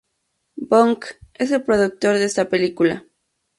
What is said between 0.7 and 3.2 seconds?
Bong es el productor de esta película.